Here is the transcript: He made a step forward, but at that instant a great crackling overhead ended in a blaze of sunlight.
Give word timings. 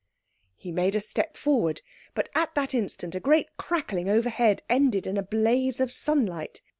He 0.55 0.71
made 0.71 0.95
a 0.95 0.99
step 0.99 1.37
forward, 1.37 1.83
but 2.15 2.27
at 2.33 2.55
that 2.55 2.73
instant 2.73 3.13
a 3.13 3.19
great 3.19 3.55
crackling 3.57 4.09
overhead 4.09 4.63
ended 4.67 5.05
in 5.05 5.15
a 5.15 5.21
blaze 5.21 5.79
of 5.79 5.93
sunlight. 5.93 6.63